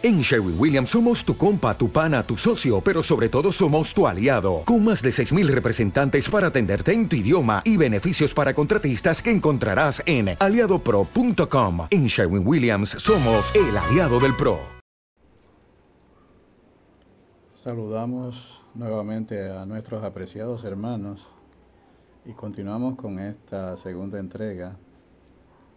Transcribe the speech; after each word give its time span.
En 0.00 0.20
Sherwin 0.20 0.54
Williams 0.56 0.90
somos 0.90 1.24
tu 1.24 1.36
compa, 1.36 1.76
tu 1.76 1.90
pana, 1.90 2.22
tu 2.22 2.36
socio, 2.36 2.80
pero 2.80 3.02
sobre 3.02 3.28
todo 3.28 3.50
somos 3.50 3.92
tu 3.92 4.06
aliado, 4.06 4.62
con 4.64 4.84
más 4.84 5.02
de 5.02 5.10
6.000 5.10 5.48
representantes 5.48 6.30
para 6.30 6.46
atenderte 6.46 6.92
en 6.92 7.08
tu 7.08 7.16
idioma 7.16 7.62
y 7.64 7.76
beneficios 7.76 8.32
para 8.32 8.54
contratistas 8.54 9.20
que 9.20 9.32
encontrarás 9.32 10.00
en 10.06 10.36
aliadopro.com. 10.38 11.88
En 11.90 12.06
Sherwin 12.06 12.46
Williams 12.46 12.90
somos 12.90 13.44
el 13.56 13.76
aliado 13.76 14.20
del 14.20 14.36
PRO. 14.36 14.60
Saludamos 17.56 18.62
nuevamente 18.76 19.50
a 19.50 19.66
nuestros 19.66 20.04
apreciados 20.04 20.62
hermanos 20.62 21.26
y 22.24 22.34
continuamos 22.34 22.94
con 22.94 23.18
esta 23.18 23.76
segunda 23.78 24.20
entrega 24.20 24.76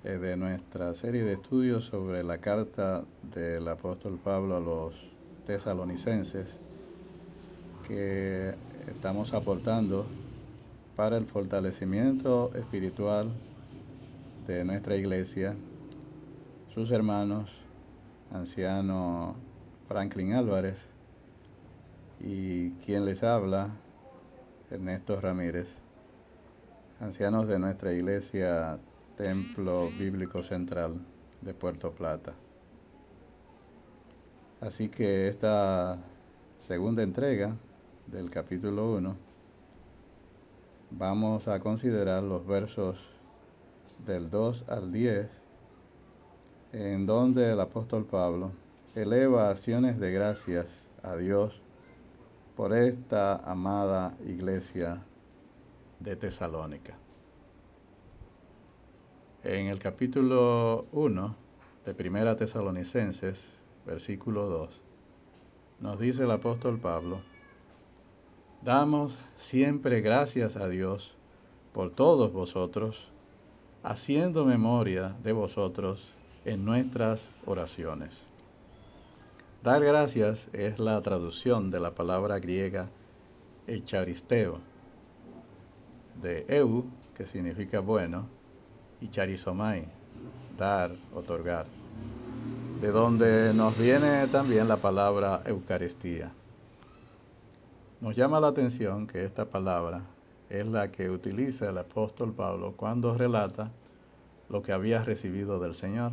de 0.03 0.35
nuestra 0.35 0.95
serie 0.95 1.23
de 1.23 1.33
estudios 1.33 1.85
sobre 1.85 2.23
la 2.23 2.39
carta 2.39 3.03
del 3.35 3.67
apóstol 3.67 4.19
Pablo 4.23 4.57
a 4.57 4.59
los 4.59 4.95
tesalonicenses 5.45 6.47
que 7.87 8.55
estamos 8.87 9.31
aportando 9.35 10.07
para 10.95 11.17
el 11.17 11.27
fortalecimiento 11.27 12.51
espiritual 12.55 13.31
de 14.47 14.65
nuestra 14.65 14.95
iglesia, 14.95 15.55
sus 16.73 16.89
hermanos, 16.89 17.51
anciano 18.33 19.35
Franklin 19.87 20.33
Álvarez 20.33 20.77
y 22.19 22.71
quien 22.85 23.05
les 23.05 23.21
habla, 23.21 23.69
Ernesto 24.71 25.21
Ramírez, 25.21 25.67
ancianos 26.99 27.47
de 27.47 27.59
nuestra 27.59 27.93
iglesia 27.93 28.79
Templo 29.17 29.89
Bíblico 29.97 30.43
Central 30.43 30.95
de 31.41 31.53
Puerto 31.53 31.91
Plata. 31.91 32.33
Así 34.61 34.89
que 34.89 35.27
esta 35.27 35.97
segunda 36.67 37.03
entrega 37.03 37.55
del 38.07 38.29
capítulo 38.29 38.93
1 38.93 39.15
vamos 40.91 41.47
a 41.47 41.59
considerar 41.59 42.23
los 42.23 42.45
versos 42.45 42.97
del 44.05 44.29
2 44.29 44.65
al 44.67 44.91
10 44.91 45.29
en 46.73 47.05
donde 47.05 47.51
el 47.51 47.59
apóstol 47.59 48.05
Pablo 48.05 48.51
eleva 48.95 49.49
acciones 49.49 49.99
de 49.99 50.11
gracias 50.11 50.67
a 51.03 51.15
Dios 51.15 51.61
por 52.55 52.73
esta 52.73 53.37
amada 53.37 54.15
iglesia 54.25 55.01
de 55.99 56.15
Tesalónica. 56.15 56.93
En 59.43 59.65
el 59.65 59.79
capítulo 59.79 60.85
1 60.91 61.35
de 61.83 61.95
Primera 61.95 62.37
Tesalonicenses, 62.37 63.43
versículo 63.87 64.45
2, 64.45 64.81
nos 65.79 65.99
dice 65.99 66.25
el 66.25 66.31
apóstol 66.31 66.79
Pablo, 66.79 67.21
Damos 68.61 69.17
siempre 69.49 70.01
gracias 70.01 70.55
a 70.55 70.67
Dios 70.67 71.15
por 71.73 71.89
todos 71.89 72.31
vosotros, 72.31 72.95
haciendo 73.81 74.45
memoria 74.45 75.15
de 75.23 75.31
vosotros 75.31 76.07
en 76.45 76.63
nuestras 76.63 77.27
oraciones. 77.47 78.11
Dar 79.63 79.83
gracias 79.83 80.37
es 80.53 80.77
la 80.77 81.01
traducción 81.01 81.71
de 81.71 81.79
la 81.79 81.95
palabra 81.95 82.37
griega 82.37 82.89
echaristeo, 83.65 84.59
de 86.21 86.45
eu, 86.47 86.85
que 87.15 87.25
significa 87.25 87.79
bueno, 87.79 88.27
y 89.01 89.09
charizomai, 89.09 89.87
dar, 90.57 90.91
otorgar, 91.13 91.65
de 92.79 92.87
donde 92.89 93.53
nos 93.53 93.77
viene 93.77 94.27
también 94.27 94.67
la 94.67 94.77
palabra 94.77 95.41
Eucaristía. 95.45 96.31
Nos 97.99 98.15
llama 98.15 98.39
la 98.39 98.47
atención 98.47 99.07
que 99.07 99.25
esta 99.25 99.45
palabra 99.45 100.01
es 100.49 100.65
la 100.65 100.91
que 100.91 101.09
utiliza 101.09 101.69
el 101.69 101.77
apóstol 101.77 102.33
Pablo 102.33 102.73
cuando 102.75 103.17
relata 103.17 103.71
lo 104.49 104.61
que 104.61 104.71
había 104.71 105.03
recibido 105.03 105.59
del 105.59 105.75
Señor. 105.75 106.11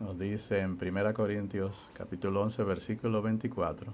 Nos 0.00 0.18
dice 0.18 0.60
en 0.60 0.78
1 0.80 1.14
Corintios 1.14 1.76
capítulo 1.92 2.42
11 2.42 2.62
versículo 2.64 3.20
24, 3.20 3.92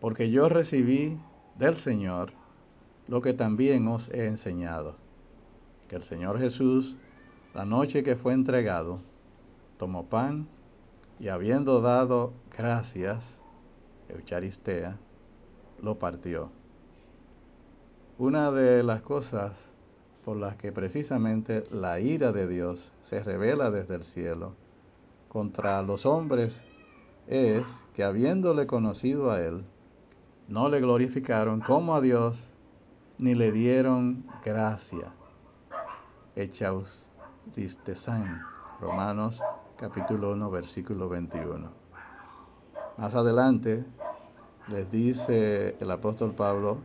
porque 0.00 0.30
yo 0.30 0.48
recibí 0.48 1.18
del 1.58 1.76
Señor 1.78 2.32
lo 3.08 3.20
que 3.20 3.32
también 3.32 3.88
os 3.88 4.08
he 4.10 4.26
enseñado 4.26 5.07
que 5.88 5.96
el 5.96 6.04
Señor 6.04 6.38
Jesús, 6.38 6.94
la 7.54 7.64
noche 7.64 8.02
que 8.02 8.16
fue 8.16 8.34
entregado, 8.34 9.00
tomó 9.78 10.06
pan 10.06 10.46
y 11.18 11.28
habiendo 11.28 11.80
dado 11.80 12.32
gracias, 12.56 13.24
Eucharistea, 14.08 14.98
lo 15.82 15.98
partió. 15.98 16.50
Una 18.18 18.50
de 18.50 18.82
las 18.82 19.00
cosas 19.02 19.52
por 20.24 20.36
las 20.36 20.56
que 20.56 20.72
precisamente 20.72 21.64
la 21.70 22.00
ira 22.00 22.32
de 22.32 22.46
Dios 22.46 22.92
se 23.02 23.22
revela 23.22 23.70
desde 23.70 23.96
el 23.96 24.02
cielo 24.02 24.54
contra 25.28 25.80
los 25.82 26.04
hombres 26.04 26.60
es 27.26 27.64
que 27.94 28.04
habiéndole 28.04 28.66
conocido 28.66 29.30
a 29.30 29.40
Él, 29.40 29.64
no 30.48 30.68
le 30.68 30.80
glorificaron 30.80 31.60
como 31.60 31.94
a 31.94 32.00
Dios, 32.00 32.36
ni 33.18 33.34
le 33.34 33.52
dieron 33.52 34.24
gracia 34.44 35.12
Echaus 36.38 36.86
Distesan, 37.56 38.40
Romanos 38.80 39.42
capítulo 39.76 40.30
1, 40.34 40.50
versículo 40.52 41.08
21. 41.08 41.68
Más 42.96 43.14
adelante 43.16 43.84
les 44.68 44.88
dice 44.88 45.76
el 45.80 45.90
apóstol 45.90 46.36
Pablo 46.36 46.78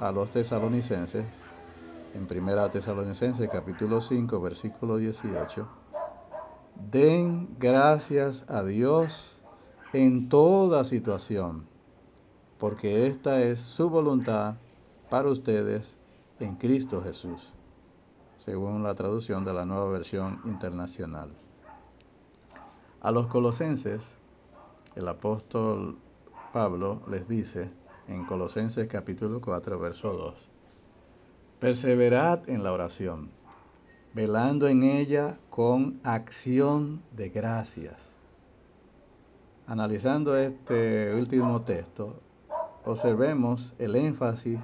a 0.00 0.10
los 0.10 0.32
tesalonicenses, 0.32 1.26
en 2.12 2.26
primera 2.26 2.72
tesalonicenses 2.72 3.48
capítulo 3.48 4.00
5, 4.00 4.40
versículo 4.40 4.96
18, 4.96 5.68
den 6.90 7.54
gracias 7.60 8.44
a 8.48 8.64
Dios 8.64 9.38
en 9.92 10.28
toda 10.28 10.82
situación, 10.82 11.66
porque 12.58 13.06
esta 13.06 13.42
es 13.42 13.60
su 13.60 13.88
voluntad 13.88 14.54
para 15.08 15.28
ustedes 15.28 15.96
en 16.40 16.56
Cristo 16.56 17.00
Jesús 17.00 17.52
según 18.48 18.82
la 18.82 18.94
traducción 18.94 19.44
de 19.44 19.52
la 19.52 19.66
nueva 19.66 19.90
versión 19.90 20.40
internacional. 20.46 21.28
A 23.02 23.10
los 23.10 23.26
colosenses, 23.26 24.02
el 24.96 25.06
apóstol 25.06 25.98
Pablo 26.54 27.02
les 27.10 27.28
dice 27.28 27.70
en 28.06 28.24
Colosenses 28.24 28.88
capítulo 28.88 29.42
4, 29.42 29.78
verso 29.78 30.14
2, 30.14 30.48
Perseverad 31.60 32.48
en 32.48 32.64
la 32.64 32.72
oración, 32.72 33.32
velando 34.14 34.66
en 34.66 34.82
ella 34.82 35.36
con 35.50 36.00
acción 36.02 37.02
de 37.14 37.28
gracias. 37.28 38.00
Analizando 39.66 40.38
este 40.38 41.14
último 41.14 41.60
texto, 41.66 42.18
observemos 42.86 43.74
el 43.78 43.94
énfasis 43.94 44.58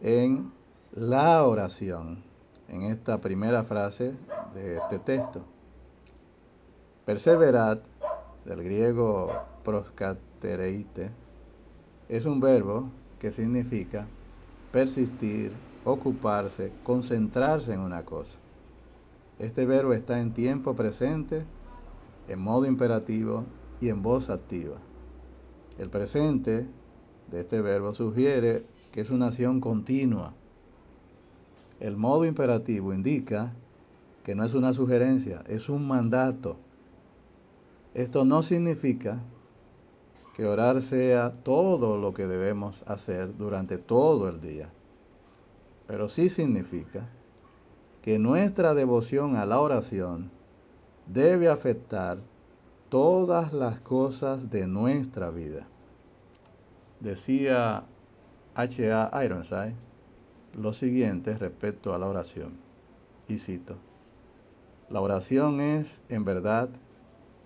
en 0.00 0.50
la 0.92 1.44
oración 1.44 2.26
en 2.68 2.82
esta 2.82 3.20
primera 3.20 3.64
frase 3.64 4.14
de 4.54 4.76
este 4.76 4.98
texto. 4.98 5.42
Perseverad, 7.04 7.78
del 8.44 8.62
griego 8.62 9.30
proskatereite, 9.64 11.10
es 12.08 12.24
un 12.24 12.40
verbo 12.40 12.90
que 13.18 13.32
significa 13.32 14.06
persistir, 14.72 15.52
ocuparse, 15.84 16.72
concentrarse 16.84 17.72
en 17.72 17.80
una 17.80 18.04
cosa. 18.04 18.36
Este 19.38 19.66
verbo 19.66 19.92
está 19.92 20.18
en 20.20 20.32
tiempo 20.32 20.74
presente, 20.74 21.44
en 22.28 22.40
modo 22.40 22.66
imperativo 22.66 23.44
y 23.80 23.88
en 23.88 24.02
voz 24.02 24.28
activa. 24.28 24.76
El 25.78 25.90
presente 25.90 26.66
de 27.30 27.40
este 27.40 27.60
verbo 27.60 27.94
sugiere 27.94 28.64
que 28.92 29.02
es 29.02 29.10
una 29.10 29.28
acción 29.28 29.60
continua, 29.60 30.34
el 31.80 31.96
modo 31.96 32.24
imperativo 32.24 32.92
indica 32.92 33.52
que 34.24 34.34
no 34.34 34.44
es 34.44 34.54
una 34.54 34.72
sugerencia, 34.72 35.42
es 35.46 35.68
un 35.68 35.86
mandato. 35.86 36.56
Esto 37.94 38.24
no 38.24 38.42
significa 38.42 39.22
que 40.34 40.46
orar 40.46 40.82
sea 40.82 41.32
todo 41.42 41.98
lo 41.98 42.14
que 42.14 42.26
debemos 42.26 42.82
hacer 42.86 43.36
durante 43.36 43.78
todo 43.78 44.28
el 44.28 44.40
día, 44.40 44.70
pero 45.86 46.08
sí 46.08 46.28
significa 46.28 47.08
que 48.02 48.18
nuestra 48.18 48.74
devoción 48.74 49.36
a 49.36 49.46
la 49.46 49.60
oración 49.60 50.30
debe 51.06 51.48
afectar 51.48 52.18
todas 52.88 53.52
las 53.52 53.80
cosas 53.80 54.50
de 54.50 54.66
nuestra 54.66 55.30
vida. 55.30 55.66
Decía 57.00 57.84
H.A. 58.54 59.24
Ironside, 59.24 59.74
lo 60.54 60.72
siguiente 60.72 61.36
respecto 61.36 61.94
a 61.94 61.98
la 61.98 62.06
oración. 62.06 62.52
Y 63.28 63.38
cito, 63.38 63.76
la 64.90 65.00
oración 65.00 65.60
es, 65.60 66.02
en 66.08 66.24
verdad, 66.24 66.70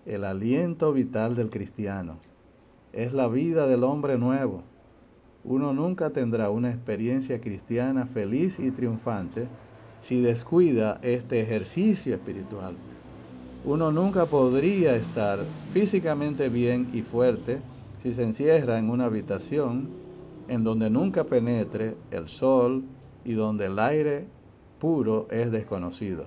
el 0.07 0.25
aliento 0.25 0.93
vital 0.93 1.35
del 1.35 1.51
cristiano. 1.51 2.19
Es 2.93 3.13
la 3.13 3.29
vida 3.29 3.67
del 3.67 3.85
hombre 3.85 4.19
nuevo. 4.19 4.63
Uno 5.45 5.73
nunca 5.73 6.11
tendrá 6.11 6.51
una 6.51 6.71
experiencia 6.71 7.41
cristiana 7.41 8.07
feliz 8.07 8.59
y 8.59 8.71
triunfante 8.71 9.49
si 10.03 10.21
descuida 10.21 11.01
este 11.03 11.41
ejercicio 11.41 12.15
espiritual. 12.15 12.77
Uno 13.65 13.91
nunca 13.93 14.27
podría 14.27 14.97
estar 14.97 15.41
físicamente 15.73 16.49
bien 16.49 16.91
y 16.93 17.03
fuerte 17.03 17.61
si 18.03 18.15
se 18.15 18.23
encierra 18.23 18.79
en 18.79 18.91
una 18.91 19.07
habitación 19.07 20.02
en 20.49 20.65
donde 20.65 20.91
nunca 20.91 21.25
penetre 21.25 21.97
el 22.11 22.29
sol 22.29 22.85
y 23.25 23.35
donde 23.35 23.67
el 23.67 23.79
aire 23.79 24.27
puro 24.79 25.29
es 25.31 25.51
desconocido. 25.51 26.27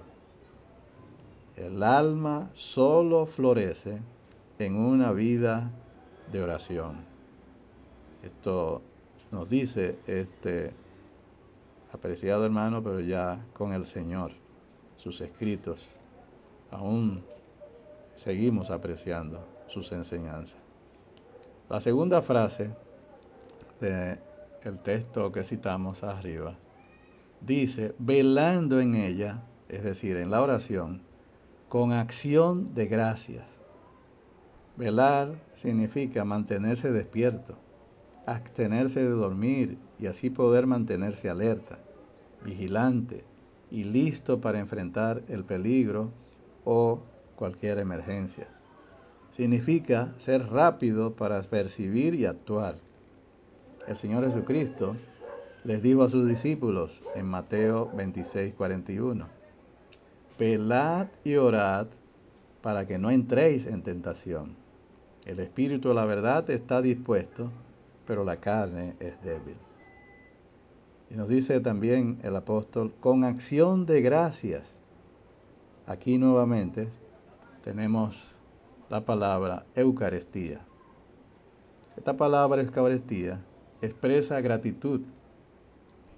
El 1.56 1.84
alma 1.84 2.50
solo 2.54 3.28
florece 3.28 4.00
en 4.60 4.76
una 4.76 5.12
vida 5.12 5.72
de 6.32 6.42
oración. 6.42 7.06
Esto 8.24 8.82
nos 9.32 9.50
dice 9.50 10.00
este 10.08 10.74
apreciado 11.92 12.46
hermano, 12.46 12.82
pero 12.84 13.00
ya 13.00 13.46
con 13.54 13.74
el 13.74 13.86
Señor, 13.86 14.32
sus 14.98 15.20
escritos. 15.22 15.80
Aún 16.72 17.24
seguimos 18.18 18.70
apreciando 18.70 19.46
sus 19.68 19.92
enseñanzas. 19.92 20.58
La 21.70 21.82
segunda 21.82 22.22
frase 22.22 22.72
del 23.80 24.80
texto 24.84 25.32
que 25.32 25.44
citamos 25.44 26.04
arriba 26.04 26.58
dice, 27.46 27.94
velando 28.00 28.80
en 28.80 28.96
ella, 28.96 29.44
es 29.70 29.84
decir, 29.84 30.18
en 30.18 30.32
la 30.32 30.42
oración, 30.42 31.02
con 31.70 31.92
acción 31.92 32.74
de 32.74 32.88
gracias. 32.88 33.46
Velar 34.78 35.36
significa 35.62 36.26
mantenerse 36.26 36.92
despierto, 36.92 37.56
abstenerse 38.26 39.02
de 39.02 39.10
dormir 39.10 39.78
y 40.00 40.08
así 40.08 40.30
poder 40.30 40.68
mantenerse 40.68 41.30
alerta, 41.30 41.80
vigilante 42.44 43.24
y 43.72 43.84
listo 43.84 44.42
para 44.42 44.60
enfrentar 44.60 45.24
el 45.30 45.44
peligro 45.46 46.12
o 46.66 47.02
cualquier 47.36 47.80
emergencia. 47.80 48.48
Significa 49.36 50.14
ser 50.20 50.48
rápido 50.48 51.16
para 51.16 51.42
percibir 51.44 52.16
y 52.16 52.26
actuar. 52.26 52.78
El 53.88 53.98
Señor 53.98 54.26
Jesucristo 54.26 54.96
les 55.64 55.82
dijo 55.84 56.02
a 56.02 56.10
sus 56.10 56.28
discípulos 56.28 57.04
en 57.14 57.28
Mateo 57.28 57.92
26, 57.96 58.56
41, 58.56 59.28
Pelad 60.40 61.08
y 61.24 61.36
orad 61.36 61.88
para 62.62 62.88
que 62.88 62.98
no 62.98 63.12
entréis 63.12 63.68
en 63.68 63.84
tentación. 63.84 64.56
El 65.24 65.40
espíritu 65.40 65.90
de 65.90 65.96
la 65.96 66.06
verdad 66.06 66.50
está 66.50 66.82
dispuesto, 66.82 67.52
pero 68.08 68.24
la 68.24 68.38
carne 68.38 68.96
es 69.00 69.22
débil. 69.22 69.58
Y 71.12 71.16
nos 71.16 71.30
dice 71.30 71.60
también 71.60 72.20
el 72.24 72.36
apóstol, 72.36 72.92
con 73.00 73.24
acción 73.24 73.86
de 73.86 74.02
gracias. 74.02 74.64
Aquí 75.86 76.18
nuevamente 76.18 76.90
tenemos 77.64 78.20
la 78.90 79.06
palabra 79.06 79.66
Eucaristía. 79.76 80.62
Esta 81.98 82.18
palabra 82.18 82.62
Eucaristía 82.62 83.40
expresa 83.82 84.42
gratitud, 84.42 85.02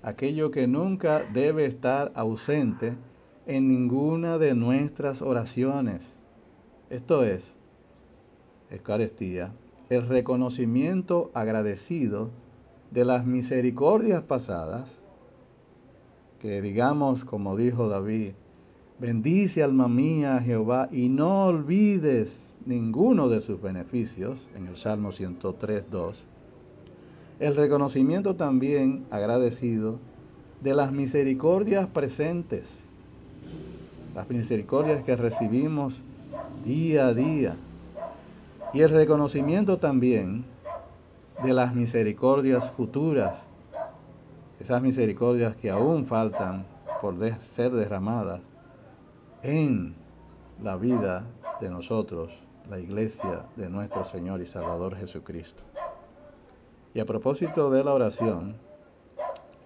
aquello 0.01 0.51
que 0.51 0.67
nunca 0.67 1.23
debe 1.33 1.65
estar 1.65 2.11
ausente 2.15 2.95
en 3.45 3.67
ninguna 3.67 4.37
de 4.37 4.53
nuestras 4.55 5.21
oraciones. 5.21 6.01
Esto 6.89 7.23
es, 7.23 7.43
Eucaristía, 8.69 9.51
el 9.89 10.07
reconocimiento 10.07 11.31
agradecido 11.33 12.29
de 12.91 13.05
las 13.05 13.25
misericordias 13.25 14.23
pasadas, 14.23 14.89
que 16.39 16.61
digamos, 16.61 17.25
como 17.25 17.55
dijo 17.57 17.89
David, 17.89 18.33
bendice 18.99 19.63
alma 19.63 19.87
mía 19.87 20.41
Jehová 20.41 20.89
y 20.91 21.09
no 21.09 21.45
olvides 21.45 22.29
ninguno 22.65 23.29
de 23.29 23.41
sus 23.41 23.61
beneficios, 23.61 24.45
en 24.55 24.67
el 24.67 24.75
Salmo 24.75 25.11
103, 25.11 25.89
2, 25.89 26.25
el 27.39 27.55
reconocimiento 27.55 28.35
también 28.35 29.05
agradecido 29.11 29.99
de 30.61 30.73
las 30.73 30.91
misericordias 30.91 31.87
presentes, 31.87 32.65
las 34.15 34.27
misericordias 34.29 35.03
que 35.03 35.15
recibimos 35.15 35.99
día 36.65 37.07
a 37.07 37.13
día, 37.13 37.55
y 38.73 38.81
el 38.81 38.89
reconocimiento 38.89 39.77
también 39.77 40.45
de 41.43 41.53
las 41.53 41.75
misericordias 41.75 42.71
futuras, 42.71 43.39
esas 44.59 44.81
misericordias 44.81 45.55
que 45.57 45.69
aún 45.69 46.07
faltan 46.07 46.65
por 47.01 47.15
ser 47.55 47.71
derramadas 47.71 48.41
en 49.43 49.93
la 50.63 50.75
vida 50.75 51.25
de 51.61 51.69
nosotros, 51.69 52.31
la 52.67 52.79
iglesia 52.79 53.43
de 53.55 53.69
nuestro 53.69 54.05
Señor 54.05 54.41
y 54.41 54.47
Salvador 54.47 54.95
Jesucristo. 54.95 55.66
Y 56.97 56.99
a 56.99 57.05
propósito 57.05 57.69
de 57.69 57.83
la 57.83 57.93
oración 57.93 58.55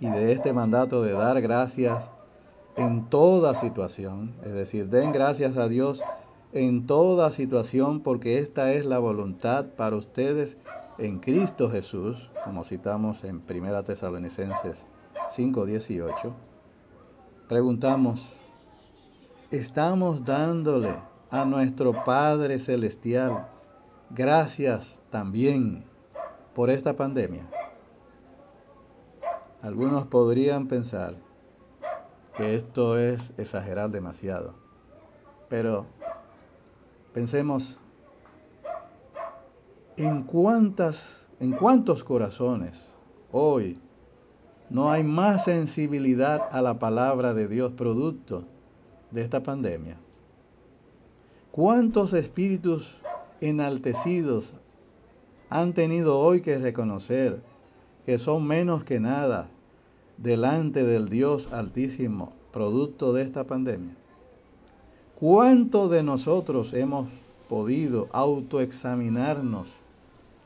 y 0.02 0.10
de 0.10 0.34
este 0.34 0.52
mandato 0.52 1.02
de 1.02 1.14
dar 1.14 1.40
gracias 1.40 2.04
en 2.76 3.10
toda 3.10 3.56
situación, 3.62 4.34
es 4.44 4.52
decir, 4.52 4.90
den 4.90 5.14
gracias 5.14 5.56
a 5.56 5.70
Dios 5.70 6.02
en 6.52 6.86
toda 6.88 7.32
situación 7.32 8.02
porque 8.02 8.40
esta 8.40 8.74
es 8.74 8.84
la 8.86 9.00
voluntad 9.00 9.68
para 9.78 9.96
ustedes 9.96 10.58
en 10.98 11.20
Cristo 11.20 11.72
Jesús, 11.72 12.18
como 12.44 12.66
citamos 12.66 13.24
en 13.24 13.42
1 13.50 13.84
Tesalonicenses 13.84 14.86
5:18, 15.38 16.34
preguntamos, 17.48 18.22
¿estamos 19.52 20.26
dándole 20.26 20.96
a 21.30 21.46
nuestro 21.46 21.94
Padre 22.04 22.60
Celestial 22.60 23.48
gracias 24.10 25.00
también 25.12 25.90
por 26.56 26.70
esta 26.70 26.94
pandemia? 26.94 27.46
Algunos 29.62 30.08
podrían 30.08 30.68
pensar 30.68 31.16
que 32.36 32.56
esto 32.56 32.98
es 32.98 33.22
exagerar 33.38 33.92
demasiado, 33.92 34.54
pero 35.50 35.86
pensemos 37.14 37.78
en 39.98 40.24
cuántas, 40.24 41.28
en 41.40 41.52
cuántos 41.52 42.04
corazones 42.04 42.74
hoy 43.32 43.80
no 44.70 44.90
hay 44.90 45.04
más 45.04 45.44
sensibilidad 45.44 46.42
a 46.52 46.62
la 46.62 46.80
palabra 46.80 47.34
de 47.34 47.48
Dios 47.48 47.74
producto 47.74 48.44
de 49.12 49.22
esta 49.22 49.44
pandemia. 49.44 49.98
¿Cuántos 51.52 52.14
espíritus 52.14 52.90
enaltecidos 53.42 54.54
han 55.52 55.74
tenido 55.74 56.18
hoy 56.18 56.42
que 56.42 56.58
reconocer 56.58 57.42
que 58.06 58.18
son 58.18 58.48
menos 58.48 58.84
que 58.84 59.00
nada 59.00 59.50
delante 60.18 60.84
del 60.84 61.10
Dios 61.10 61.48
altísimo, 61.52 62.34
producto 62.52 63.14
de 63.14 63.22
esta 63.22 63.44
pandemia? 63.44 63.94
¿Cuántos 65.20 65.92
de 65.92 66.02
nosotros 66.02 66.74
hemos 66.74 67.10
podido 67.48 68.08
autoexaminarnos 68.14 69.68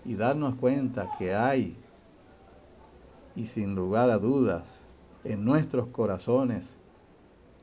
y 0.04 0.16
darnos 0.16 0.56
cuenta 0.56 1.12
que 1.18 1.34
hay, 1.34 1.78
y 3.36 3.46
sin 3.46 3.76
lugar 3.76 4.10
a 4.10 4.18
dudas, 4.18 4.64
en 5.24 5.46
nuestros 5.46 5.88
corazones 5.88 6.68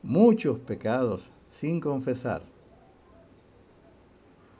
muchos 0.01 0.59
pecados 0.59 1.29
sin 1.51 1.79
confesar. 1.79 2.41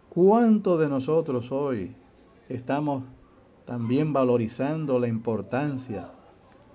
¿Cuántos 0.09 0.79
de 0.79 0.89
nosotros 0.89 1.51
hoy 1.51 1.95
estamos 2.50 3.03
también 3.65 4.13
valorizando 4.13 5.00
la 5.00 5.07
importancia 5.07 6.12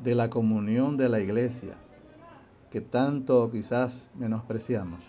de 0.02 0.14
la 0.14 0.30
comunión 0.30 0.96
de 0.96 1.08
la 1.08 1.20
iglesia 1.20 1.76
que 2.70 2.80
tanto 2.80 3.50
quizás 3.50 4.08
menospreciamos? 4.14 5.00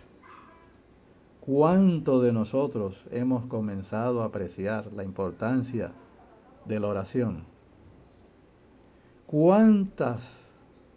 ¿Cuánto 1.41 2.21
de 2.21 2.31
nosotros 2.31 3.05
hemos 3.11 3.45
comenzado 3.45 4.21
a 4.21 4.25
apreciar 4.25 4.91
la 4.93 5.03
importancia 5.03 5.91
de 6.65 6.79
la 6.79 6.87
oración? 6.87 7.43
¿Cuántas 9.25 10.49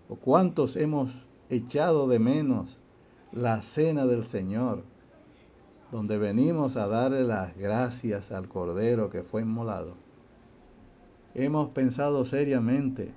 o 0.08 0.16
cuántos 0.16 0.76
hemos 0.76 1.10
echado 1.48 2.08
de 2.08 2.18
menos 2.18 2.78
la 3.32 3.62
cena 3.62 4.06
del 4.06 4.24
Señor, 4.24 4.82
donde 5.92 6.18
venimos 6.18 6.76
a 6.76 6.88
darle 6.88 7.22
las 7.22 7.56
gracias 7.56 8.32
al 8.32 8.48
Cordero 8.48 9.10
que 9.10 9.22
fue 9.22 9.42
inmolado? 9.42 9.94
Hemos 11.34 11.70
pensado 11.70 12.24
seriamente 12.24 13.12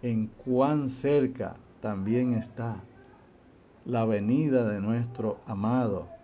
en 0.00 0.28
cuán 0.28 0.88
cerca 0.88 1.56
también 1.82 2.32
está 2.32 2.80
la 3.84 4.06
venida 4.06 4.66
de 4.66 4.80
nuestro 4.80 5.40
amado 5.46 6.16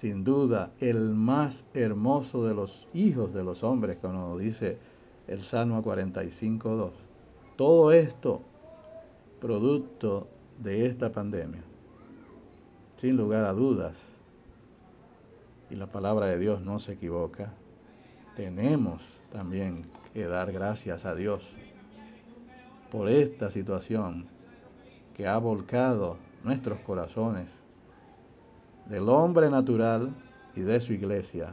sin 0.00 0.24
duda 0.24 0.72
el 0.80 1.14
más 1.14 1.64
hermoso 1.74 2.44
de 2.44 2.54
los 2.54 2.86
hijos 2.92 3.32
de 3.32 3.42
los 3.42 3.62
hombres, 3.62 3.98
como 4.00 4.36
dice 4.38 4.78
el 5.26 5.42
Salmo 5.44 5.82
45.2. 5.82 6.90
Todo 7.56 7.92
esto 7.92 8.42
producto 9.40 10.28
de 10.62 10.86
esta 10.86 11.10
pandemia, 11.10 11.62
sin 12.98 13.16
lugar 13.16 13.44
a 13.44 13.52
dudas, 13.52 13.94
y 15.70 15.76
la 15.76 15.86
palabra 15.86 16.26
de 16.26 16.38
Dios 16.38 16.60
no 16.60 16.78
se 16.78 16.92
equivoca, 16.92 17.52
tenemos 18.36 19.02
también 19.32 19.86
que 20.12 20.26
dar 20.26 20.52
gracias 20.52 21.04
a 21.04 21.14
Dios 21.14 21.42
por 22.90 23.08
esta 23.08 23.50
situación 23.50 24.26
que 25.14 25.26
ha 25.26 25.38
volcado 25.38 26.18
nuestros 26.44 26.78
corazones 26.80 27.48
del 28.86 29.08
hombre 29.08 29.50
natural 29.50 30.14
y 30.54 30.60
de 30.60 30.80
su 30.80 30.92
iglesia 30.92 31.52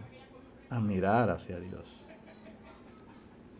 a 0.70 0.80
mirar 0.80 1.30
hacia 1.30 1.60
Dios. 1.60 1.84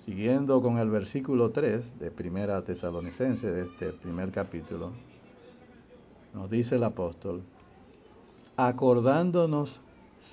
Siguiendo 0.06 0.62
con 0.62 0.78
el 0.78 0.90
versículo 0.90 1.52
3 1.52 2.00
de 2.00 2.12
Primera 2.12 2.62
Tesalonicense 2.64 3.50
de 3.50 3.62
este 3.64 3.94
primer 3.94 4.32
capítulo, 4.32 4.92
nos 6.34 6.50
dice 6.50 6.76
el 6.76 6.84
apóstol, 6.84 7.44
acordándonos 8.58 9.80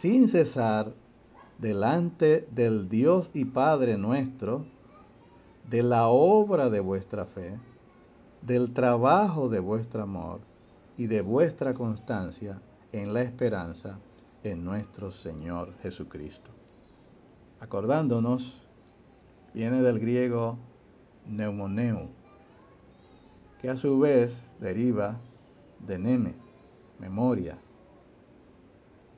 sin 0.00 0.28
cesar 0.28 0.92
delante 1.58 2.48
del 2.50 2.88
Dios 2.88 3.28
y 3.34 3.44
Padre 3.44 3.98
nuestro, 3.98 4.64
de 5.68 5.82
la 5.82 6.08
obra 6.08 6.70
de 6.70 6.80
vuestra 6.80 7.26
fe, 7.26 7.58
del 8.42 8.72
trabajo 8.72 9.48
de 9.48 9.60
vuestro 9.60 10.02
amor 10.02 10.40
y 10.96 11.06
de 11.06 11.20
vuestra 11.20 11.74
constancia 11.74 12.60
en 12.92 13.12
la 13.12 13.22
esperanza 13.22 13.98
en 14.42 14.64
nuestro 14.64 15.12
Señor 15.12 15.74
Jesucristo. 15.82 16.50
Acordándonos, 17.60 18.42
viene 19.52 19.82
del 19.82 19.98
griego 20.00 20.56
neumoneu, 21.26 22.08
que 23.60 23.68
a 23.68 23.76
su 23.76 23.98
vez 23.98 24.32
deriva 24.58 25.18
de 25.86 25.98
neme, 25.98 26.34
memoria. 26.98 27.58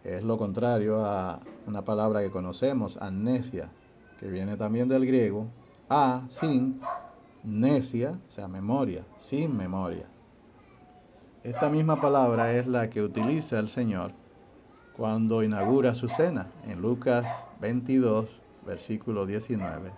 Es 0.05 0.25
lo 0.25 0.37
contrario 0.37 1.05
a 1.05 1.41
una 1.67 1.83
palabra 1.83 2.23
que 2.23 2.31
conocemos, 2.31 2.97
amnesia, 3.01 3.71
que 4.19 4.29
viene 4.29 4.57
también 4.57 4.89
del 4.89 5.07
griego, 5.07 5.47
a, 5.89 6.23
sin, 6.41 6.81
necia, 7.45 8.19
o 8.29 8.33
sea, 8.33 8.49
memoria, 8.49 9.05
sin 9.21 9.57
memoria. 9.57 10.07
Esta 11.45 11.69
misma 11.69 12.01
palabra 12.01 12.53
es 12.53 12.67
la 12.67 12.91
que 12.91 13.03
utiliza 13.03 13.59
el 13.59 13.69
Señor 13.69 14.13
cuando 14.97 15.43
inaugura 15.43 15.95
su 15.95 16.09
cena. 16.09 16.49
En 16.67 16.81
Lucas 16.81 17.25
22, 17.61 18.27
versículo 18.67 19.25
19, 19.25 19.91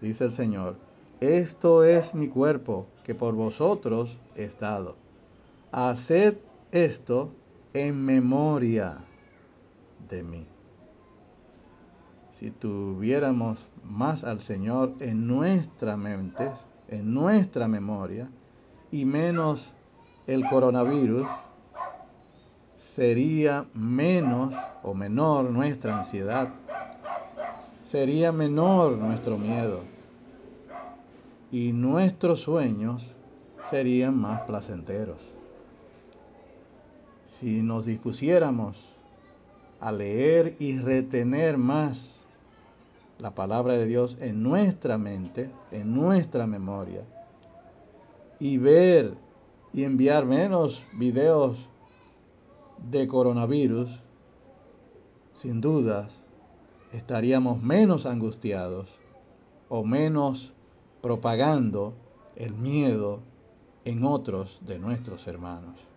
dice 0.00 0.24
el 0.24 0.32
Señor, 0.32 0.76
esto 1.20 1.84
es 1.84 2.14
mi 2.14 2.28
cuerpo 2.28 2.86
que 3.04 3.14
por 3.14 3.34
vosotros 3.34 4.18
he 4.34 4.50
dado. 4.60 4.96
Haced 5.70 6.36
esto 6.72 7.30
en 7.74 8.04
memoria 8.04 8.98
de 10.12 10.22
mí. 10.22 10.46
Si 12.38 12.50
tuviéramos 12.50 13.58
más 13.82 14.24
al 14.24 14.40
Señor 14.40 14.94
en 15.00 15.26
nuestra 15.26 15.96
mente, 15.96 16.50
en 16.88 17.12
nuestra 17.14 17.66
memoria, 17.66 18.28
y 18.90 19.04
menos 19.04 19.72
el 20.26 20.46
coronavirus, 20.48 21.26
sería 22.76 23.64
menos 23.74 24.54
o 24.82 24.92
menor 24.92 25.50
nuestra 25.50 26.00
ansiedad, 26.00 26.48
sería 27.84 28.32
menor 28.32 28.98
nuestro 28.98 29.38
miedo 29.38 29.80
y 31.50 31.72
nuestros 31.72 32.40
sueños 32.40 33.14
serían 33.70 34.16
más 34.16 34.42
placenteros. 34.42 35.22
Si 37.38 37.62
nos 37.62 37.86
dispusiéramos 37.86 38.91
a 39.82 39.90
leer 39.90 40.54
y 40.60 40.78
retener 40.78 41.58
más 41.58 42.20
la 43.18 43.32
palabra 43.32 43.72
de 43.72 43.86
Dios 43.86 44.16
en 44.20 44.40
nuestra 44.40 44.96
mente, 44.96 45.50
en 45.72 45.92
nuestra 45.92 46.46
memoria, 46.46 47.02
y 48.38 48.58
ver 48.58 49.14
y 49.72 49.82
enviar 49.82 50.24
menos 50.24 50.80
videos 50.92 51.58
de 52.90 53.08
coronavirus, 53.08 53.90
sin 55.34 55.60
dudas 55.60 56.16
estaríamos 56.92 57.60
menos 57.60 58.06
angustiados 58.06 58.88
o 59.68 59.82
menos 59.82 60.52
propagando 61.00 61.94
el 62.36 62.54
miedo 62.54 63.18
en 63.84 64.04
otros 64.04 64.60
de 64.60 64.78
nuestros 64.78 65.26
hermanos. 65.26 65.91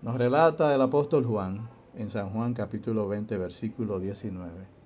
Nos 0.00 0.16
relata 0.16 0.72
el 0.76 0.80
apóstol 0.80 1.26
Juan 1.26 1.68
en 1.96 2.10
San 2.10 2.30
Juan 2.30 2.54
capítulo 2.54 3.08
20 3.08 3.36
versículo 3.36 3.98
19 3.98 4.78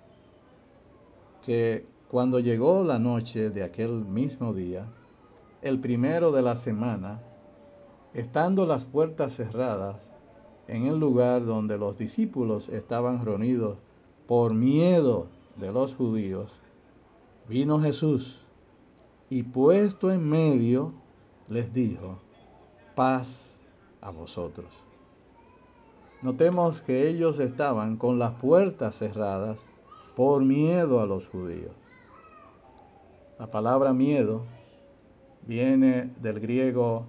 que 1.44 1.84
cuando 2.08 2.40
llegó 2.40 2.82
la 2.82 2.98
noche 2.98 3.50
de 3.50 3.62
aquel 3.62 3.90
mismo 4.06 4.54
día, 4.54 4.86
el 5.60 5.80
primero 5.80 6.32
de 6.32 6.40
la 6.40 6.56
semana, 6.56 7.20
estando 8.14 8.64
las 8.64 8.84
puertas 8.84 9.34
cerradas 9.34 9.96
en 10.66 10.86
el 10.86 10.98
lugar 10.98 11.44
donde 11.44 11.76
los 11.76 11.98
discípulos 11.98 12.70
estaban 12.70 13.22
reunidos 13.22 13.76
por 14.26 14.54
miedo 14.54 15.26
de 15.56 15.72
los 15.72 15.94
judíos, 15.94 16.50
vino 17.48 17.80
Jesús 17.80 18.46
y 19.28 19.42
puesto 19.42 20.10
en 20.10 20.26
medio 20.26 20.94
les 21.48 21.72
dijo, 21.74 22.18
paz 22.94 23.58
a 24.00 24.10
vosotros. 24.10 24.91
Notemos 26.22 26.80
que 26.82 27.08
ellos 27.08 27.40
estaban 27.40 27.96
con 27.96 28.20
las 28.20 28.34
puertas 28.34 28.96
cerradas 28.96 29.58
por 30.14 30.44
miedo 30.44 31.00
a 31.00 31.06
los 31.06 31.26
judíos. 31.26 31.72
La 33.40 33.48
palabra 33.48 33.92
miedo 33.92 34.42
viene 35.48 36.14
del 36.20 36.38
griego 36.38 37.06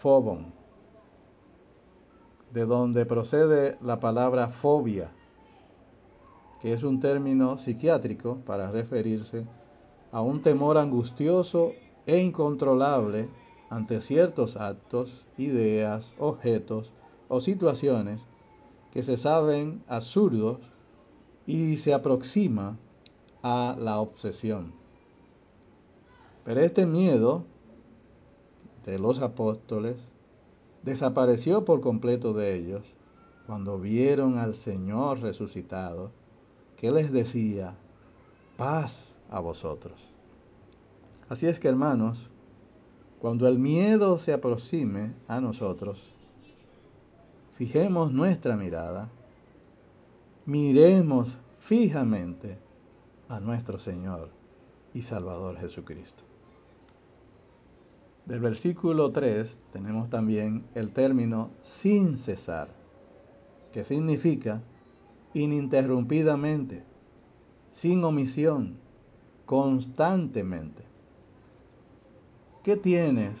phobon, 0.00 0.46
de 2.50 2.64
donde 2.64 3.04
procede 3.04 3.76
la 3.82 4.00
palabra 4.00 4.48
fobia, 4.48 5.10
que 6.62 6.72
es 6.72 6.82
un 6.82 7.00
término 7.00 7.58
psiquiátrico 7.58 8.38
para 8.46 8.70
referirse 8.70 9.44
a 10.10 10.22
un 10.22 10.40
temor 10.40 10.78
angustioso 10.78 11.72
e 12.06 12.16
incontrolable 12.16 13.28
ante 13.68 14.00
ciertos 14.00 14.56
actos, 14.56 15.26
ideas, 15.36 16.14
objetos 16.18 16.90
o 17.28 17.42
situaciones 17.42 18.26
que 18.92 19.02
se 19.02 19.16
saben 19.16 19.82
absurdos 19.88 20.58
y 21.46 21.76
se 21.76 21.94
aproxima 21.94 22.78
a 23.42 23.76
la 23.78 24.00
obsesión. 24.00 24.72
Pero 26.44 26.60
este 26.60 26.86
miedo 26.86 27.44
de 28.84 28.98
los 28.98 29.20
apóstoles 29.20 29.96
desapareció 30.82 31.64
por 31.64 31.80
completo 31.80 32.32
de 32.32 32.56
ellos 32.56 32.82
cuando 33.46 33.78
vieron 33.78 34.38
al 34.38 34.54
Señor 34.54 35.20
resucitado, 35.20 36.10
que 36.76 36.90
les 36.90 37.10
decía, 37.12 37.76
paz 38.56 39.18
a 39.30 39.40
vosotros. 39.40 39.98
Así 41.28 41.46
es 41.46 41.58
que 41.58 41.68
hermanos, 41.68 42.30
cuando 43.20 43.48
el 43.48 43.58
miedo 43.58 44.18
se 44.18 44.32
aproxime 44.32 45.14
a 45.28 45.40
nosotros, 45.40 45.98
fijemos 47.58 48.12
nuestra 48.12 48.56
mirada, 48.56 49.08
miremos 50.46 51.36
fijamente 51.58 52.56
a 53.28 53.40
nuestro 53.40 53.80
Señor 53.80 54.30
y 54.94 55.02
Salvador 55.02 55.56
Jesucristo. 55.56 56.22
Del 58.26 58.38
versículo 58.38 59.10
3 59.10 59.58
tenemos 59.72 60.08
también 60.08 60.66
el 60.76 60.92
término 60.92 61.50
sin 61.64 62.16
cesar, 62.16 62.68
que 63.72 63.82
significa 63.82 64.62
ininterrumpidamente, 65.34 66.84
sin 67.72 68.04
omisión, 68.04 68.78
constantemente. 69.46 70.84
¿Qué 72.62 72.76
tienes 72.76 73.36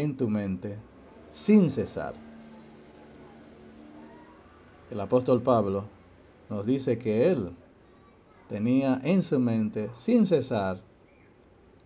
en 0.00 0.16
tu 0.16 0.28
mente 0.28 0.78
sin 1.32 1.70
cesar? 1.70 2.14
El 4.90 5.00
apóstol 5.00 5.42
Pablo 5.42 5.84
nos 6.48 6.64
dice 6.64 6.98
que 6.98 7.30
él 7.30 7.50
tenía 8.48 9.00
en 9.02 9.22
su 9.22 9.38
mente 9.38 9.90
sin 9.96 10.26
cesar 10.26 10.80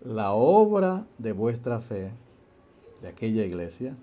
la 0.04 0.32
obra 0.32 1.04
de 1.18 1.32
vuestra 1.32 1.80
fe 1.80 2.12
de 3.00 3.08
aquella 3.08 3.44
iglesia, 3.44 3.96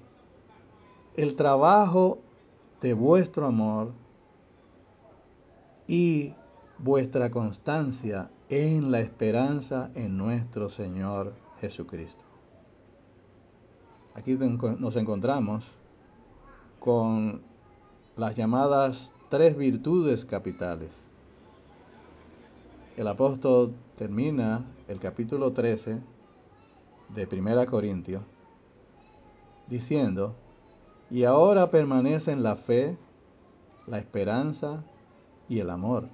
el 1.16 1.36
trabajo 1.36 2.20
de 2.82 2.94
vuestro 2.94 3.46
amor 3.46 3.94
y 5.88 6.34
vuestra 6.78 7.30
constancia 7.30 8.30
en 8.50 8.92
la 8.92 9.00
esperanza 9.00 9.92
en 9.96 10.18
nuestro 10.18 10.70
Señor 10.70 11.34
Jesucristo. 11.60 12.29
Aquí 14.20 14.36
nos 14.36 14.98
encontramos 14.98 15.64
con 16.82 17.42
las 18.18 18.36
llamadas 18.36 19.14
tres 19.30 19.58
virtudes 19.58 20.26
capitales. 20.26 20.92
El 22.98 23.08
apóstol 23.08 23.76
termina 23.96 24.66
el 24.90 25.00
capítulo 25.00 25.54
13 25.54 26.02
de 27.16 27.28
Primera 27.28 27.66
Corintios 27.66 28.22
diciendo, 29.68 30.36
y 31.10 31.24
ahora 31.24 31.72
permanecen 31.72 32.44
la 32.44 32.58
fe, 32.58 32.98
la 33.88 34.00
esperanza 34.00 34.84
y 35.48 35.60
el 35.60 35.70
amor, 35.70 36.10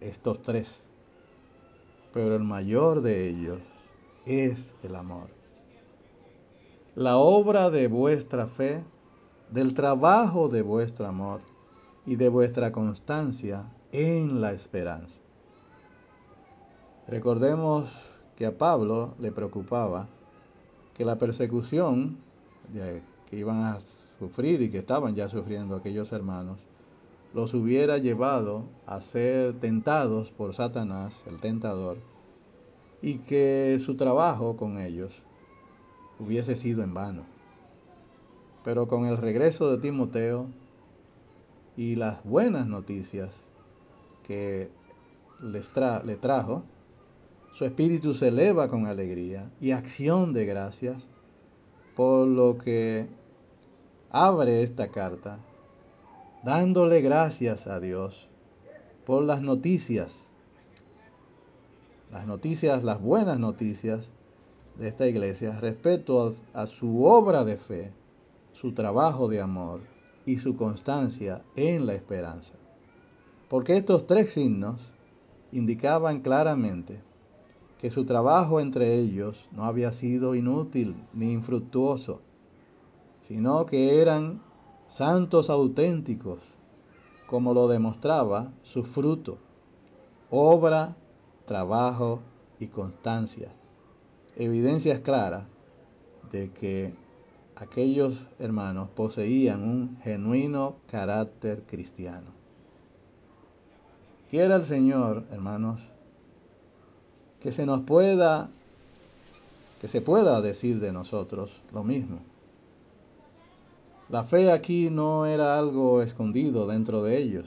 estos 0.00 0.42
tres. 0.42 0.82
Pero 2.12 2.34
el 2.34 2.42
mayor 2.42 3.00
de 3.00 3.28
ellos 3.28 3.60
es 4.26 4.74
el 4.82 4.96
amor. 4.96 5.41
La 6.94 7.16
obra 7.16 7.70
de 7.70 7.88
vuestra 7.88 8.48
fe, 8.48 8.84
del 9.50 9.72
trabajo 9.72 10.48
de 10.48 10.60
vuestro 10.60 11.06
amor 11.06 11.40
y 12.04 12.16
de 12.16 12.28
vuestra 12.28 12.70
constancia 12.70 13.64
en 13.92 14.42
la 14.42 14.52
esperanza. 14.52 15.18
Recordemos 17.08 17.90
que 18.36 18.44
a 18.44 18.58
Pablo 18.58 19.14
le 19.18 19.32
preocupaba 19.32 20.06
que 20.94 21.06
la 21.06 21.16
persecución 21.16 22.18
que 23.30 23.38
iban 23.38 23.62
a 23.62 23.78
sufrir 24.18 24.60
y 24.60 24.70
que 24.70 24.78
estaban 24.78 25.14
ya 25.14 25.30
sufriendo 25.30 25.76
aquellos 25.76 26.12
hermanos, 26.12 26.58
los 27.32 27.54
hubiera 27.54 27.96
llevado 27.96 28.64
a 28.86 29.00
ser 29.00 29.58
tentados 29.60 30.30
por 30.32 30.54
Satanás, 30.54 31.14
el 31.26 31.40
tentador, 31.40 31.96
y 33.00 33.18
que 33.20 33.80
su 33.86 33.96
trabajo 33.96 34.58
con 34.58 34.78
ellos 34.78 35.10
hubiese 36.22 36.56
sido 36.56 36.82
en 36.82 36.94
vano. 36.94 37.24
Pero 38.64 38.86
con 38.88 39.06
el 39.06 39.16
regreso 39.16 39.70
de 39.70 39.78
Timoteo 39.78 40.46
y 41.76 41.96
las 41.96 42.22
buenas 42.24 42.66
noticias 42.66 43.30
que 44.26 44.70
les 45.40 45.70
le 46.04 46.16
trajo, 46.16 46.62
su 47.54 47.64
espíritu 47.64 48.14
se 48.14 48.28
eleva 48.28 48.68
con 48.68 48.86
alegría 48.86 49.50
y 49.60 49.72
acción 49.72 50.32
de 50.32 50.46
gracias 50.46 51.06
por 51.96 52.26
lo 52.26 52.56
que 52.56 53.08
abre 54.10 54.62
esta 54.62 54.88
carta 54.88 55.38
dándole 56.42 57.00
gracias 57.00 57.66
a 57.66 57.80
Dios 57.80 58.28
por 59.06 59.22
las 59.24 59.42
noticias, 59.42 60.12
las 62.10 62.26
noticias, 62.26 62.82
las 62.84 63.00
buenas 63.00 63.38
noticias 63.38 64.04
de 64.78 64.88
esta 64.88 65.06
iglesia 65.06 65.58
respecto 65.60 66.34
a, 66.54 66.62
a 66.62 66.66
su 66.66 67.04
obra 67.04 67.44
de 67.44 67.56
fe, 67.58 67.92
su 68.52 68.72
trabajo 68.72 69.28
de 69.28 69.40
amor 69.40 69.80
y 70.26 70.38
su 70.38 70.56
constancia 70.56 71.42
en 71.56 71.86
la 71.86 71.94
esperanza. 71.94 72.54
Porque 73.48 73.76
estos 73.76 74.06
tres 74.06 74.32
signos 74.32 74.80
indicaban 75.52 76.20
claramente 76.20 77.00
que 77.78 77.90
su 77.90 78.04
trabajo 78.04 78.60
entre 78.60 78.94
ellos 78.94 79.48
no 79.50 79.64
había 79.64 79.92
sido 79.92 80.34
inútil 80.34 80.94
ni 81.12 81.32
infructuoso, 81.32 82.20
sino 83.26 83.66
que 83.66 84.00
eran 84.00 84.40
santos 84.88 85.50
auténticos, 85.50 86.38
como 87.26 87.54
lo 87.54 87.66
demostraba 87.66 88.52
su 88.62 88.84
fruto, 88.84 89.38
obra, 90.30 90.96
trabajo 91.46 92.20
y 92.60 92.68
constancia. 92.68 93.52
Evidencias 94.36 95.00
claras 95.00 95.44
de 96.30 96.50
que 96.50 96.94
aquellos 97.56 98.14
hermanos 98.38 98.88
poseían 98.90 99.62
un 99.62 99.98
genuino 100.02 100.76
carácter 100.90 101.62
cristiano. 101.68 102.30
Quiera 104.30 104.56
el 104.56 104.64
Señor, 104.64 105.24
hermanos, 105.30 105.80
que 107.42 107.52
se 107.52 107.66
nos 107.66 107.82
pueda, 107.82 108.48
que 109.80 109.88
se 109.88 110.00
pueda 110.00 110.40
decir 110.40 110.80
de 110.80 110.92
nosotros 110.92 111.50
lo 111.72 111.84
mismo. 111.84 112.20
La 114.08 114.24
fe 114.24 114.50
aquí 114.50 114.88
no 114.90 115.26
era 115.26 115.58
algo 115.58 116.02
escondido 116.02 116.66
dentro 116.66 117.02
de 117.02 117.18
ellos 117.18 117.46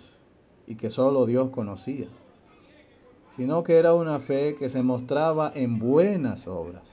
y 0.68 0.76
que 0.76 0.92
solo 0.92 1.26
Dios 1.26 1.50
conocía, 1.50 2.08
sino 3.36 3.64
que 3.64 3.78
era 3.78 3.94
una 3.94 4.20
fe 4.20 4.56
que 4.58 4.70
se 4.70 4.82
mostraba 4.82 5.52
en 5.54 5.80
buenas 5.80 6.48
obras, 6.48 6.84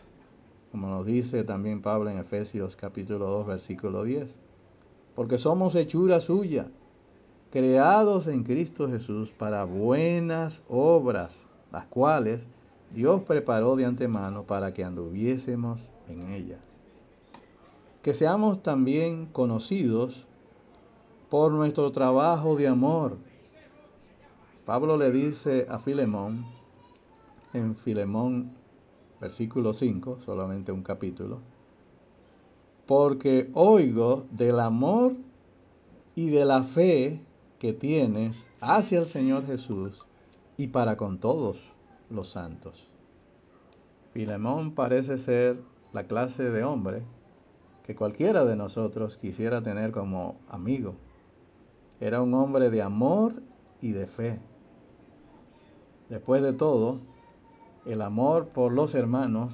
como 0.70 0.88
nos 0.88 1.06
dice 1.06 1.44
también 1.44 1.82
Pablo 1.82 2.10
en 2.10 2.18
Efesios 2.18 2.76
capítulo 2.76 3.26
2 3.26 3.46
versículo 3.46 4.04
10, 4.04 4.34
porque 5.14 5.38
somos 5.38 5.74
hechura 5.74 6.20
suya, 6.20 6.66
creados 7.50 8.26
en 8.26 8.44
Cristo 8.44 8.88
Jesús 8.88 9.30
para 9.38 9.64
buenas 9.64 10.62
obras, 10.68 11.36
las 11.70 11.86
cuales 11.86 12.44
Dios 12.94 13.22
preparó 13.22 13.76
de 13.76 13.84
antemano 13.84 14.44
para 14.44 14.74
que 14.74 14.84
anduviésemos 14.84 15.90
en 16.08 16.32
ella. 16.32 16.58
Que 18.02 18.14
seamos 18.14 18.62
también 18.62 19.26
conocidos 19.26 20.26
por 21.30 21.52
nuestro 21.52 21.92
trabajo 21.92 22.56
de 22.56 22.68
amor. 22.68 23.16
Pablo 24.72 24.96
le 24.96 25.10
dice 25.10 25.66
a 25.68 25.80
Filemón, 25.80 26.46
en 27.52 27.76
Filemón 27.76 28.52
versículo 29.20 29.74
5, 29.74 30.20
solamente 30.24 30.72
un 30.72 30.82
capítulo, 30.82 31.40
porque 32.86 33.50
oigo 33.52 34.24
del 34.30 34.58
amor 34.58 35.12
y 36.14 36.30
de 36.30 36.46
la 36.46 36.62
fe 36.62 37.20
que 37.58 37.74
tienes 37.74 38.42
hacia 38.62 39.00
el 39.00 39.08
Señor 39.08 39.44
Jesús 39.44 40.06
y 40.56 40.68
para 40.68 40.96
con 40.96 41.18
todos 41.18 41.58
los 42.08 42.30
santos. 42.30 42.88
Filemón 44.14 44.74
parece 44.74 45.18
ser 45.18 45.60
la 45.92 46.04
clase 46.04 46.44
de 46.44 46.64
hombre 46.64 47.02
que 47.84 47.94
cualquiera 47.94 48.46
de 48.46 48.56
nosotros 48.56 49.18
quisiera 49.18 49.60
tener 49.60 49.92
como 49.92 50.40
amigo. 50.48 50.94
Era 52.00 52.22
un 52.22 52.32
hombre 52.32 52.70
de 52.70 52.80
amor 52.80 53.34
y 53.82 53.92
de 53.92 54.06
fe. 54.06 54.40
Después 56.12 56.42
de 56.42 56.52
todo, 56.52 57.00
el 57.86 58.02
amor 58.02 58.48
por 58.48 58.70
los 58.70 58.94
hermanos 58.94 59.50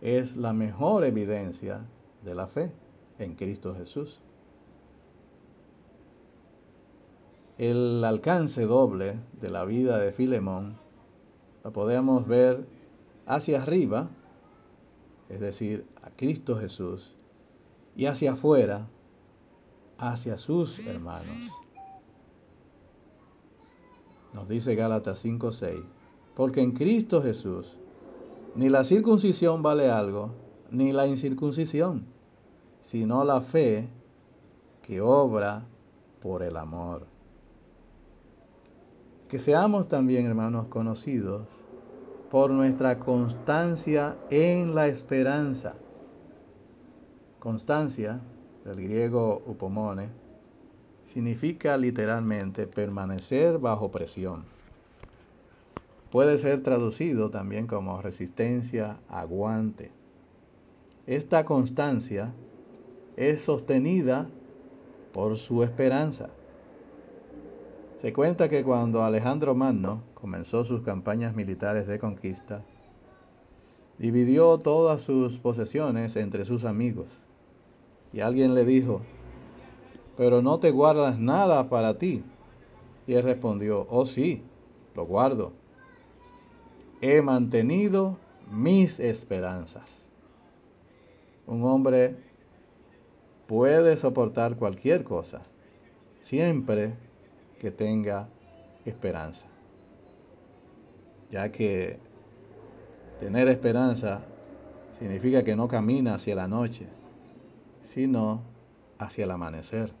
es 0.00 0.36
la 0.36 0.52
mejor 0.52 1.04
evidencia 1.04 1.86
de 2.24 2.34
la 2.34 2.48
fe 2.48 2.72
en 3.20 3.36
Cristo 3.36 3.72
Jesús. 3.72 4.18
El 7.58 8.02
alcance 8.04 8.62
doble 8.62 9.20
de 9.40 9.48
la 9.48 9.64
vida 9.64 9.98
de 9.98 10.10
Filemón 10.10 10.78
lo 11.62 11.72
podemos 11.72 12.26
ver 12.26 12.66
hacia 13.24 13.62
arriba, 13.62 14.08
es 15.28 15.38
decir, 15.38 15.86
a 16.02 16.10
Cristo 16.10 16.58
Jesús, 16.58 17.14
y 17.94 18.06
hacia 18.06 18.32
afuera, 18.32 18.88
hacia 19.96 20.38
sus 20.38 20.80
hermanos. 20.80 21.65
Nos 24.36 24.48
dice 24.48 24.76
Gálatas 24.76 25.18
5:6, 25.24 25.82
porque 26.36 26.60
en 26.60 26.70
Cristo 26.70 27.20
Jesús 27.20 27.76
ni 28.54 28.68
la 28.68 28.84
circuncisión 28.84 29.62
vale 29.62 29.90
algo, 29.90 30.30
ni 30.70 30.92
la 30.92 31.08
incircuncisión, 31.08 32.04
sino 32.82 33.24
la 33.24 33.40
fe 33.40 33.88
que 34.82 35.00
obra 35.00 35.66
por 36.22 36.44
el 36.44 36.56
amor 36.56 37.16
que 39.28 39.38
seamos 39.40 39.88
también, 39.88 40.26
hermanos, 40.26 40.66
conocidos 40.66 41.48
por 42.30 42.50
nuestra 42.50 43.00
constancia 43.00 44.16
en 44.30 44.74
la 44.74 44.86
esperanza. 44.86 45.74
Constancia, 47.40 48.20
del 48.64 48.76
griego 48.76 49.42
upomone, 49.46 50.10
significa 51.12 51.76
literalmente 51.76 52.66
permanecer 52.66 53.58
bajo 53.58 53.90
presión. 53.90 54.44
Puede 56.10 56.38
ser 56.38 56.62
traducido 56.62 57.30
también 57.30 57.66
como 57.66 58.00
resistencia, 58.00 58.98
aguante. 59.08 59.90
Esta 61.06 61.44
constancia 61.44 62.32
es 63.16 63.42
sostenida 63.42 64.28
por 65.12 65.36
su 65.38 65.62
esperanza. 65.62 66.30
Se 68.00 68.12
cuenta 68.12 68.48
que 68.48 68.62
cuando 68.62 69.02
Alejandro 69.02 69.54
Magno 69.54 70.02
comenzó 70.14 70.64
sus 70.64 70.82
campañas 70.82 71.34
militares 71.34 71.86
de 71.86 71.98
conquista, 71.98 72.62
dividió 73.98 74.58
todas 74.58 75.02
sus 75.02 75.38
posesiones 75.38 76.14
entre 76.16 76.44
sus 76.44 76.64
amigos 76.64 77.06
Y 78.12 78.20
alguien 78.20 78.54
le 78.54 78.64
dijo, 78.64 79.00
pero 80.16 80.42
no 80.42 80.58
te 80.58 80.70
guardas 80.70 81.18
nada 81.18 81.68
para 81.68 81.98
ti. 81.98 82.24
Y 83.06 83.14
él 83.14 83.22
respondió, 83.22 83.86
oh 83.90 84.06
sí, 84.06 84.42
lo 84.94 85.06
guardo. 85.06 85.52
He 87.00 87.20
mantenido 87.22 88.18
mis 88.50 88.98
esperanzas. 88.98 89.88
Un 91.46 91.62
hombre 91.64 92.16
puede 93.46 93.96
soportar 93.96 94.56
cualquier 94.56 95.04
cosa, 95.04 95.42
siempre 96.22 96.94
que 97.60 97.70
tenga 97.70 98.28
esperanza. 98.84 99.46
Ya 101.30 101.52
que 101.52 101.98
tener 103.20 103.48
esperanza 103.48 104.22
significa 104.98 105.44
que 105.44 105.54
no 105.54 105.68
camina 105.68 106.14
hacia 106.14 106.34
la 106.34 106.48
noche, 106.48 106.86
sino 107.94 108.42
hacia 108.98 109.24
el 109.24 109.30
amanecer. 109.30 109.92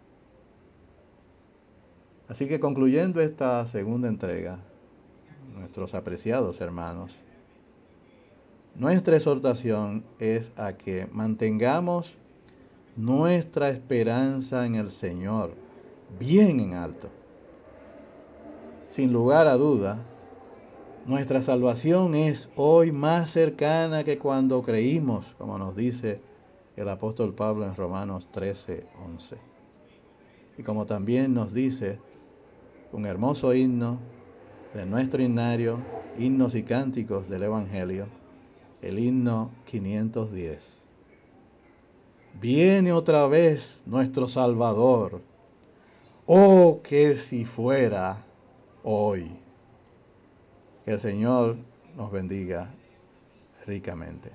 Así 2.28 2.48
que 2.48 2.58
concluyendo 2.58 3.20
esta 3.20 3.66
segunda 3.66 4.08
entrega, 4.08 4.58
nuestros 5.56 5.94
apreciados 5.94 6.60
hermanos, 6.60 7.16
nuestra 8.74 9.16
exhortación 9.16 10.04
es 10.18 10.50
a 10.56 10.74
que 10.74 11.08
mantengamos 11.12 12.12
nuestra 12.96 13.70
esperanza 13.70 14.66
en 14.66 14.74
el 14.74 14.90
Señor 14.92 15.52
bien 16.18 16.60
en 16.60 16.74
alto. 16.74 17.08
Sin 18.90 19.12
lugar 19.12 19.46
a 19.46 19.56
duda, 19.56 20.02
nuestra 21.06 21.42
salvación 21.42 22.14
es 22.14 22.48
hoy 22.56 22.90
más 22.92 23.30
cercana 23.30 24.04
que 24.04 24.18
cuando 24.18 24.62
creímos, 24.62 25.26
como 25.38 25.58
nos 25.58 25.76
dice 25.76 26.20
el 26.76 26.88
apóstol 26.88 27.34
Pablo 27.34 27.64
en 27.64 27.76
Romanos 27.76 28.26
13, 28.32 28.86
11. 29.04 29.36
Y 30.58 30.62
como 30.62 30.86
también 30.86 31.32
nos 31.32 31.52
dice 31.52 31.98
un 32.96 33.04
hermoso 33.04 33.52
himno 33.52 33.98
de 34.72 34.86
nuestro 34.86 35.22
himnario, 35.22 35.78
himnos 36.18 36.54
y 36.54 36.62
cánticos 36.62 37.28
del 37.28 37.42
Evangelio, 37.42 38.06
el 38.80 38.98
himno 38.98 39.50
510. 39.66 40.58
Viene 42.40 42.94
otra 42.94 43.26
vez 43.26 43.82
nuestro 43.84 44.28
Salvador. 44.28 45.20
Oh, 46.24 46.80
que 46.82 47.16
si 47.28 47.44
fuera 47.44 48.24
hoy. 48.82 49.30
Que 50.86 50.92
el 50.92 51.00
Señor 51.00 51.56
nos 51.98 52.10
bendiga 52.10 52.70
ricamente. 53.66 54.30